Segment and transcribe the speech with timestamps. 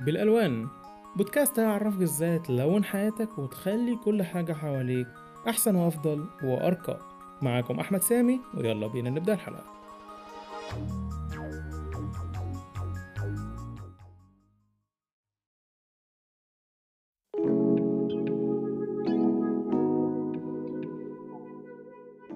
[0.00, 0.68] بالألوان.
[1.16, 5.06] بودكاست هيعرفك إزاي تلون حياتك وتخلي كل حاجة حواليك
[5.48, 6.98] أحسن وأفضل وأرقى.
[7.42, 9.64] معاكم أحمد سامي ويلا بينا نبدأ الحلقة.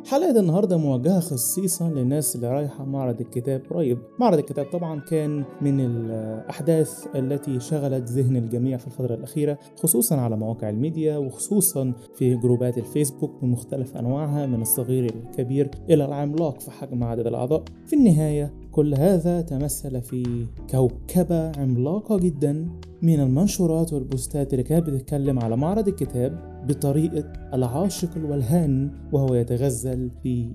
[0.07, 3.99] حلقة النهاردة موجهة خصيصا للناس اللي رايحة معرض الكتاب قريب.
[4.21, 10.37] معرض الكتاب طبعا كان من الأحداث التي شغلت ذهن الجميع في الفترة الأخيرة خصوصا على
[10.37, 17.05] مواقع الميديا وخصوصا في جروبات الفيسبوك بمختلف أنواعها من الصغير الكبير إلى العملاق في حجم
[17.05, 17.63] عدد الأعضاء.
[17.87, 22.69] في النهاية كل هذا تمثل في كوكبة عملاقة جدا
[23.03, 26.54] من المنشورات والبوستات اللي كانت بتتكلم على معرض الكتاب.
[26.69, 30.49] بطريقة العاشق الولهان وهو يتغزل في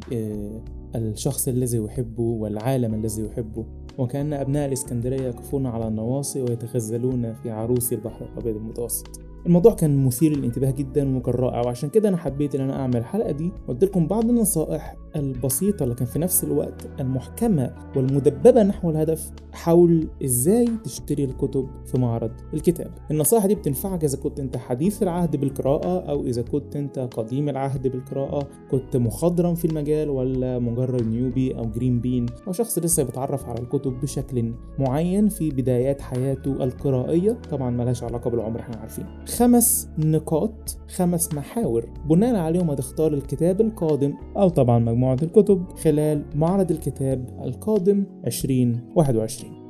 [0.95, 3.65] الشخص الذي يحبه والعالم الذي يحبه.
[3.97, 9.19] وكأن أبناء الإسكندرية يقفون على النواصي ويتغزلون في عروس البحر الأبيض المتوسط.
[9.45, 13.31] الموضوع كان مثير للانتباه جدا وكان رائع وعشان كده أنا حبيت إن أنا أعمل الحلقة
[13.31, 20.07] دي قلت لكم بعض النصائح البسيطة لكن في نفس الوقت المحكمة والمدببة نحو الهدف حول
[20.25, 22.91] إزاي تشتري الكتب في معرض الكتاب.
[23.11, 27.87] النصائح دي بتنفعك إذا كنت أنت حديث العهد بالقراءة أو إذا كنت أنت قديم العهد
[27.87, 33.45] بالقراءة كنت مخضرم في المجال ولا مجرد نيوبي أو جرين بين أو شخص لسه بيتعرف
[33.45, 39.05] على الكتب بشكل معين في بدايات حياته القرائية طبعا ملهاش علاقة بالعمر إحنا عارفين.
[39.37, 46.71] خمس نقاط خمس محاور بناء عليهم هتختار الكتاب القادم أو طبعا مجموعة الكتب خلال معرض
[46.71, 49.67] الكتاب القادم 2021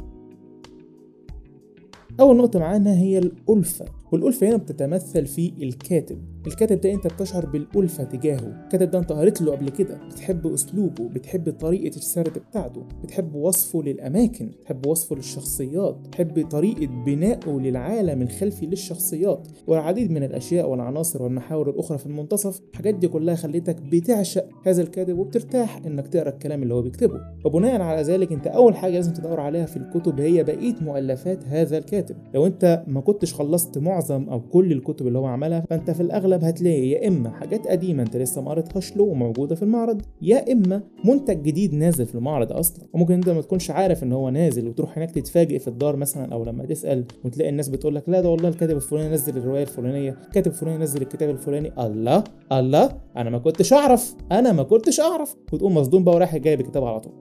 [2.20, 6.18] أول نقطة معانا هي الألفة والألفة هنا بتتمثل في الكاتب.
[6.48, 8.64] الكاتب ده انت بتشعر بالألفة تجاهه.
[8.64, 10.00] الكاتب ده انت قريت له قبل كده.
[10.12, 12.84] بتحب أسلوبه بتحب طريقة السرد بتاعته.
[13.04, 14.52] بتحب وصفه للأماكن.
[14.62, 15.96] بتحب وصفه للشخصيات.
[16.08, 19.48] بتحب طريقة بنائه للعالم الخلفي للشخصيات.
[19.68, 25.18] والعديد من الأشياء والعناصر والمحاور الأخرى في المنتصف الحاجات دي كلها خليتك بتعشق هذا الكاتب
[25.18, 27.22] وبترتاح إنك تقرأ الكلام اللي هو بيكتبه.
[27.46, 31.78] وبناء على ذلك انت أول حاجة لازم تدور عليها في الكتب هي بقية مؤلفات هذا
[31.78, 32.16] الكاتب.
[32.34, 36.29] لو انت ما كنتش خلصت معظم أو كل الكتب اللي هو عملها فأنت في الأغلب
[36.30, 40.52] الاغلب هتلاقي يا إما حاجات قديمة أنت لسه ما قريتهاش له وموجوده في المعرض يا
[40.52, 42.86] إما منتج جديد نازل في المعرض أصلا.
[42.94, 46.44] وممكن أنت ما تكونش عارف إن هو نازل وتروح هناك تتفاجئ في الدار مثلا أو
[46.46, 50.52] لما تسأل وتلاقي الناس بتقول لك لا ده والله الكاتب الفلاني نزل الرواية الفلانية الكاتب
[50.52, 51.72] الفلاني نزل الكتاب الفلاني.
[51.86, 55.36] الله الله أنا ما كنتش أعرف أنا ما كنتش أعرف.
[55.54, 57.14] وتقوم مصدوم بقى ورايح جايب الكتاب على طول.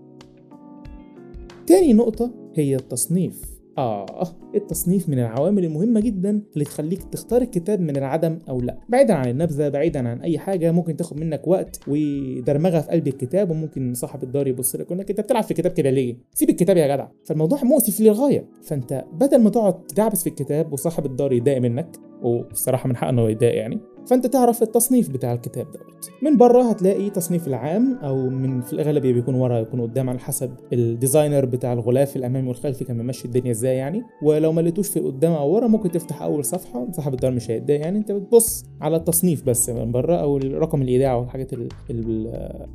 [1.67, 3.58] تاني نقطة هي التصنيف.
[3.79, 4.07] آه
[4.55, 8.79] التصنيف من العوامل المهمة جدا اللي تخليك تختار الكتاب من العدم أو لأ.
[8.89, 13.51] بعيدا عن النبذة بعيدا عن أي حاجة ممكن تاخد منك وقت ودرمغة في قلب الكتاب
[13.51, 16.77] وممكن صاحب الدار يبص لك يقول لك أنت بتلعب في الكتاب كده ليه؟ سيب الكتاب
[16.77, 17.09] يا جدع.
[17.25, 18.49] فالموضوع مؤسف للغاية.
[18.63, 23.31] فأنت بدل ما تقعد تدعبس في الكتاب وصاحب الدار يتضايق منك وبصراحة من حقه إنه
[23.31, 26.11] يتضايق يعني فأنت تعرف التصنيف بتاع الكتاب دوت.
[26.23, 30.51] من بره هتلاقي تصنيف العام أو من في الأغلب بيكون ورا يكون قدام على حسب
[30.73, 34.03] ال designer بتاع الغلاف الأمامي والخلفي كان ممشي الدنيا إزاي يعني.
[34.23, 37.81] ولو ما لقيتوش في قدام أو ورا ممكن تفتح أول صفحة صاحب الدار مش هيتضايق
[37.81, 37.99] يعني.
[37.99, 41.51] أنت بتبص على التصنيف بس من بره أو رقم الإيداع والحاجات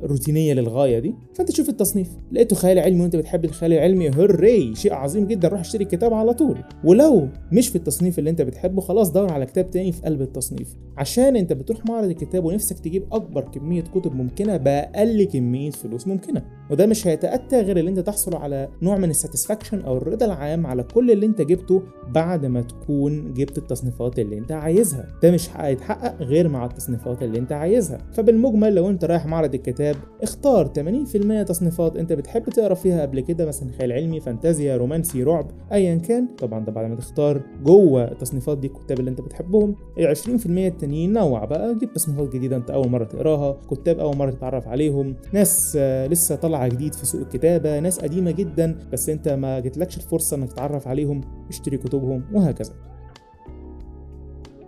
[0.02, 1.14] الروتينية للغاية دي.
[1.34, 2.08] فأنت تشوف التصنيف.
[2.32, 5.48] لقيته خيال علمي وأنت بتحب الخيال العلمي هري شيء عظيم جدا.
[5.48, 6.58] روح اشتري الكتاب على طول.
[6.84, 10.76] ولو مش في التصنيف اللي أنت بتحبه خلاص دور على كتاب تاني في قلب التصنيف.
[10.96, 16.42] عشان انت بتروح معرض الكتاب ونفسك تجيب اكبر كمية كتب ممكنة بأقل كمية فلوس ممكنة.
[16.70, 20.66] وده مش هيتأتى غير اللي انت تحصل على نوع من ال satisfaction أو الرضا العام
[20.66, 25.06] على كل اللي انت جبته بعد ما تكون جبت التصنيفات اللي انت عايزها.
[25.22, 27.98] ده مش هيتحقق غير مع التصنيفات اللي انت عايزها.
[28.12, 33.46] فبالمجمل لو انت رايح معرض الكتاب اختار 80% تصنيفات انت بتحب تقرأ فيها قبل كده
[33.46, 36.28] مثلا خيال علمي فانتازيا رومانسي رعب ايا كان.
[36.38, 39.74] طبعا ده بعد ما تختار جوه التصنيفات دي الكتاب اللي انت بتحبهم.
[39.98, 41.78] ال 20% التانيين نوع بقى.
[41.78, 45.14] جيب تصنيفات جديدة انت أول مرة تقراها كتاب أول مرة تتعرف عليهم.
[45.32, 45.76] ناس
[46.10, 50.52] لسه طالعة جديد في سوق الكتابة ناس قديمة جدا بس انت ما جاتلكش الفرصة انك
[50.52, 51.20] تتعرف عليهم.
[51.48, 52.72] اشتري كتبهم وهكذا.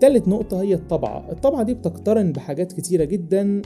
[0.01, 1.31] تالت نقطة هي الطبعة.
[1.31, 3.63] الطبعة دي بتقترن بحاجات كتيرة جدا.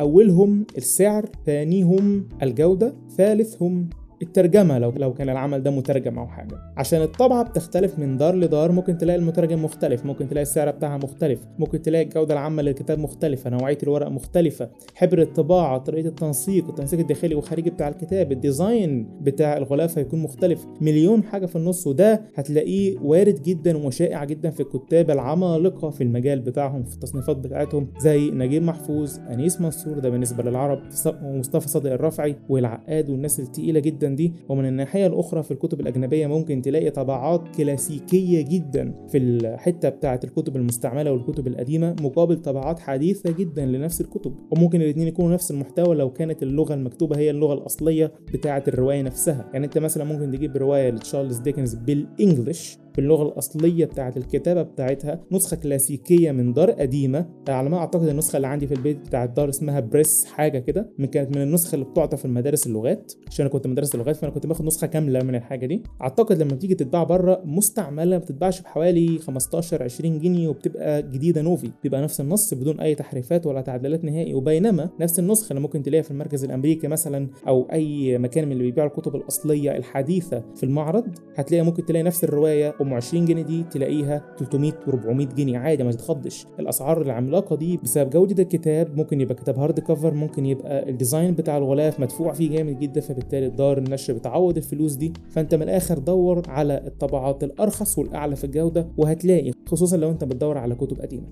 [0.00, 3.90] أولهم السعر ثانيهم الجودة ثالثهم
[4.22, 6.54] الترجمة لو لو كان العمل ده مترجم أو حاجة.
[6.76, 11.40] عشان الطبعة بتختلف من دار لدار ممكن تلاقي المترجم مختلف ممكن تلاقي السعر بتاعها مختلف
[11.58, 17.34] ممكن تلاقي الجودة العامة للكتاب مختلفة نوعية الورق مختلفة حبر الطباعة طريقة التنسيق التنسيق الداخلي
[17.34, 20.66] والخارجي بتاع الكتاب ال design بتاع الغلاف هيكون مختلف.
[20.80, 26.40] مليون حاجة في النص وده هتلاقيه وارد جدا وشائع جدا في الكتاب العمالقة في المجال
[26.40, 30.78] بتاعهم في التصنيفات بتاعتهم زي نجيب محفوظ أنيس منصور ده بالنسبة للعرب
[31.22, 34.32] ومصطفى صادق الرافعي والعقاد والناس التقيلة جدا دي.
[34.48, 40.56] ومن الناحية الأخرى في الكتب الأجنبية ممكن تلاقي طبعات كلاسيكية جدا في الحتة بتاعه الكتب
[40.56, 44.34] المستعملة والكتب القديمة مقابل طبعات حديثة جدا لنفس الكتب.
[44.50, 49.50] وممكن الاثنين يكونوا نفس المحتوى لو كانت اللغة المكتوبة هي اللغة الأصلية بتاعه الرواية نفسها.
[49.52, 55.20] يعني أنت مثلا ممكن تجيب رواية لتشارلز ديكنز بال English باللغة الأصلية بتاعه الكتابة بتاعتها
[55.32, 57.26] نسخة كلاسيكية من دار قديمة.
[57.48, 60.90] على ما أعتقد النسخة اللي عندي في البيت بتاعه دار اسمها بريس حاجة كده.
[60.98, 63.12] من كانت من النسخ اللي بتعطى في المدارس اللغات.
[63.28, 65.82] عشان أنا كنت مدرس اللغات فأنا كنت باخد نسخة كاملة من الحاجة دي.
[66.02, 71.70] أعتقد لما بتيجي تتباع بره مستعملة ما بتتباعش بحوالي 15 20 جنيه وبتبقى جديدة نوفي.
[71.82, 74.34] بيبقى نفس النص بدون أي تحريفات ولا تعديلات نهائي.
[74.34, 78.62] وبينما نفس النسخة اللي ممكن تلاقيها في المركز الأمريكي مثلا أو أي مكان من اللي
[78.64, 81.04] بيبيع الكتب الأصلية الحديثة في المعرض
[81.36, 85.58] هتلاقي ممكن تلاقي نفس الرواية ام 20 جنيه دي تلاقيها 300 و400 جنيه.
[85.58, 86.46] عادي ما تتخضش.
[86.60, 91.34] الأسعار العملاقة دي بسبب جودة الكتاب ممكن يبقى كتاب hard cover ممكن يبقى ال design
[91.34, 95.12] بتاع الغلاف مدفوع فيه جامد جدا فبالتالي دار النشر بتعوض الفلوس دي.
[95.30, 100.58] فأنت من الآخر دور على الطبعات الأرخص والأعلى في الجودة وهتلاقي خصوصا لو أنت بتدور
[100.58, 101.26] على كتب قديمة.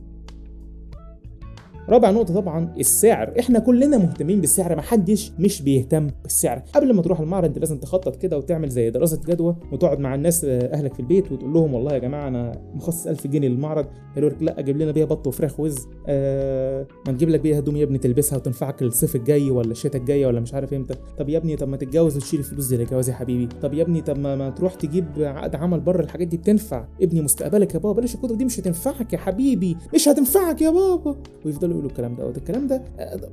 [1.91, 7.21] رابع نقطة طبعا السعر، إحنا كلنا مهتمين بالسعر محدش مش بيهتم بالسعر، قبل ما تروح
[7.21, 11.33] المعرض أنت لازم تخطط كده وتعمل زي دراسة جدوى وتقعد مع الناس أهلك في البيت
[11.33, 14.93] وتقول لهم والله يا جماعة أنا مخصص 1000 جنيه للمعرض، يقولوا لك لا أجيب لنا
[14.93, 19.17] بيها بط وفراخ وز، آه ما نجيب لك بيها هدوم يا ابني تلبسها وتنفعك الصيف
[19.17, 22.41] الجاي ولا الشتاء الجاي ولا مش عارف إمتى، طب يا ابني طب ما تتجوز وتشيل
[22.41, 25.81] الفلوس دي للجواز يا حبيبي، طب يا ابني طب ما, ما تروح تجيب عقد عمل
[25.81, 29.77] بره الحاجات دي بتنفع، ابني مستقبلك يا بابا بلاش الكتب دي مش هتنفعك يا حبيبي،
[29.95, 31.17] مش هتنفعك يا بابا،
[31.47, 32.31] ويفضلوا يقولوا الكلام ده.
[32.31, 32.82] الكلام ده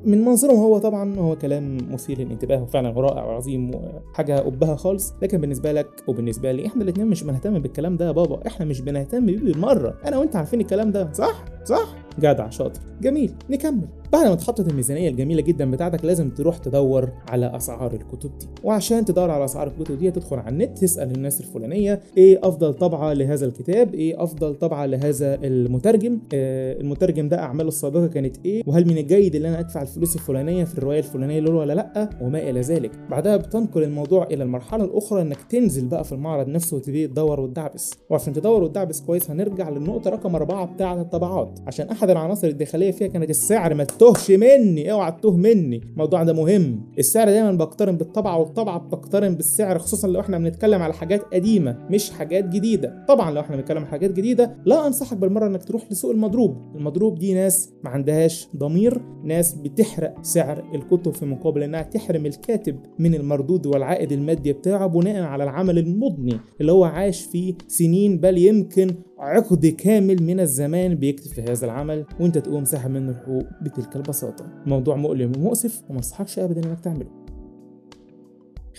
[0.06, 5.14] من منظرهم هو طبعا هو كلام مثير للانتباه وفعلا رائع وعظيم وحاجة قبها خالص.
[5.22, 8.48] لكن بالنسبة لك وبالنسبة لي إحنا الاثنين مش بنهتم بالكلام ده يا بابا.
[8.48, 9.94] إحنا مش بنهتم بيه بالمرة.
[10.06, 12.82] أنا وأنت عارفين الكلام ده صح؟ صح؟ جدع شاطر.
[13.02, 13.34] جميل.
[13.50, 13.88] نكمل.
[14.14, 18.46] بعد ما تخطط الميزانية الجميلة جدا بتاعتك لازم تروح تدور على أسعار الكتب دي.
[18.64, 23.14] وعشان تدور على أسعار الكتب دي تدخل على النت تسأل الناس الفلانية إيه أفضل طبعة
[23.14, 28.86] لهذا الكتاب؟ إيه أفضل طبعة لهذا المترجم؟ آه المترجم ده أعماله السابقة كانت إيه؟ وهل
[28.88, 32.62] من الجيد اللي أنا أدفع الفلوس الفلانية في الرواية الفلانية له ولا لأ؟ وما إلى
[32.62, 32.92] ذلك.
[33.10, 37.94] بعدها بتنقل الموضوع إلى المرحلة الأخرى إنك تنزل بقى في المعرض نفسه وتبتدي تدور وتدعبس.
[38.10, 41.60] وعشان تدور وتدعبس كويس هنرجع للنقطة رقم أربعة بتاعة الطبعات.
[41.68, 45.82] عشان أحد العناصر الداخلية فيها كانت السعر ما تتوهش مني اوعى تتوه مني.
[45.94, 46.82] الموضوع ده مهم.
[47.00, 52.10] السعر دايما بقترن بالطبعه والطبعه بتقترن بالسعر خصوصا لو إحنا بنتكلم على حاجات قديمة مش
[52.12, 53.06] حاجات جديدة.
[53.08, 56.58] طبعا لو إحنا بنتكلم على حاجات جديدة لا أنصحك بالمرة إنك تروح لسوق المضروب.
[56.76, 62.80] المضروب دي ناس ما عندهاش ضمير ناس بتحرق سعر الكتب في مقابل إنها تحرم الكاتب
[63.00, 68.38] من المردود والعائد المادي بتاعه بناء على العمل المضني اللي هو عاش فيه سنين بل
[68.38, 73.96] يمكن عقد كامل من الزمان بيكتب في هذا العمل وانت تقوم ساحب منه الحقوق بتلك
[73.96, 74.46] البساطة.
[74.64, 77.27] الموضوع مؤلم ومؤسف وما انصحكش ابدا إنك تعمله.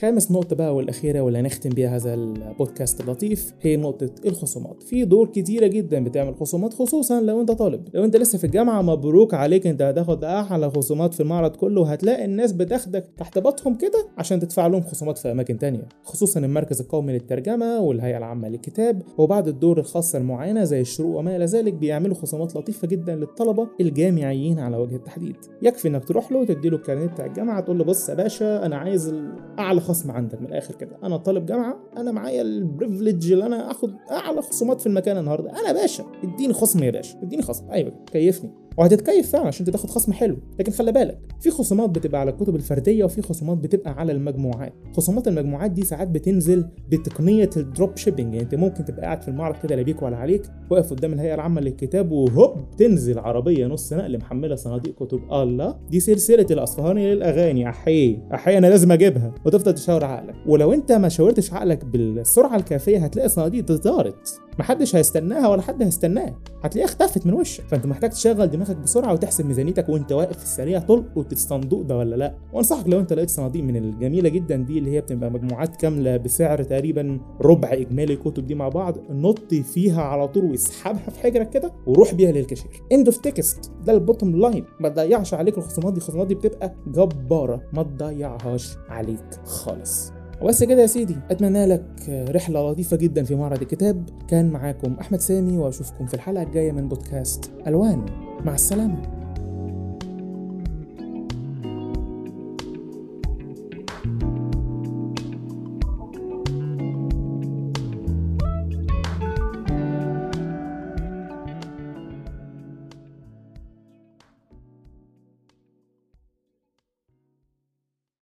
[0.01, 4.83] خامس نقطة بقى والأخيرة واللي هنختم بيها هذا البودكاست اللطيف هي نقطة الخصومات.
[4.83, 7.89] في دور كتيرة جدا بتعمل خصومات خصوصا لو أنت طالب.
[7.95, 9.67] لو أنت لسه في الجامعة مبروك عليك.
[9.67, 11.81] أنت هتاخد أحلى خصومات في المعرض كله.
[11.81, 16.81] وهتلاقي الناس بتاخدك تحت باطهم كده عشان تدفع لهم خصومات في أماكن تانية خصوصا المركز
[16.81, 19.03] القومي للترجمة والهيئة العامة للكتاب.
[19.19, 24.59] وبعض الدور الخاصة المعينة زي الشروق وما إلى ذلك بيعملوا خصومات لطيفة جدا للطلبة الجامعيين
[24.59, 25.37] على وجه التحديد.
[25.63, 29.15] يكفي إنك تروح له وتديله الكارنيه بتاع الجامعة تقول له بص يا باشا أنا عايز
[29.59, 30.97] أعلى خصم عندك من الآخر كده.
[31.03, 35.51] أنا طالب جامعة أنا معايا ال privilege اللي أنا آخد أعلى خصومات في المكان النهارده.
[35.51, 37.71] أنا باشا اديني خصم يا باشا اديني خصم.
[37.71, 38.51] أيوه كيفني.
[38.79, 40.37] وهتتكيف فعلا عشان تاخد خصم حلو.
[40.59, 44.73] لكن خلي بالك في خصومات بتبقى على الكتب الفردية وفي خصومات بتبقى على المجموعات.
[44.97, 49.29] خصومات المجموعات دي ساعات بتنزل بتقنية ال drop shipping يعني انت ممكن تبقى قاعد في
[49.29, 53.93] المعرض كده لا بيك ولا عليك واقف قدام الهيئة العامة للكتاب وهوب تنزل عربية نص
[53.93, 55.21] نقل محملة صناديق كتب.
[55.33, 57.69] الله دي سلسلة الأصفهاني للأغاني.
[57.69, 59.35] أحيه أحيه أنا لازم أجيبها.
[59.45, 60.35] وتفضل تشاور عقلك.
[60.47, 65.83] ولو انت ما شاورتش عقلك بالسرعة الكافية هتلاقي الصناديق دي طارت محدش هيستناها ولا حد
[65.83, 66.39] هيستناها.
[66.65, 67.65] هتلاقيها اختفت من وشك.
[67.65, 72.17] فانت محتاج تشغل دماغك بسرعة وتحسب ميزانيتك وانت واقف في السريع تلقط الصندوق ده ولا
[72.17, 72.35] لا.
[72.53, 76.63] وانصحك لو انت لقيت صناديق من الجميلة جدا دي اللي هي بتبقى مجموعات كاملة بسعر
[76.63, 81.73] تقريبا ربع إجمالي الكتب دي مع بعض نط فيها على طول واسحبها في حجرك كده
[81.87, 82.71] وروح بيها للكاشير.
[82.93, 85.99] end of text ده ال bottom line ما تضيعش عليك الخصومات دي.
[85.99, 87.63] الخصومات دي بتبقى جبارة.
[87.73, 90.13] ما تضيعهاش عليك خالص.
[90.43, 94.03] وبس كده يا سيدي أتمنى لك رحلة لطيفة جدا في معرض الكتاب.
[94.29, 98.07] كان معاكم أحمد سامي وأشوفكم في الحلقة الجاية من بودكاست ألوان.
[98.45, 99.03] مع السلامة.